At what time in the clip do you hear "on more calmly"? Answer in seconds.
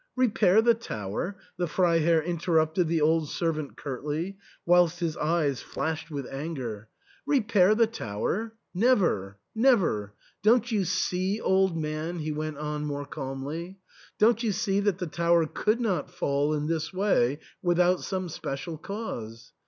12.57-13.77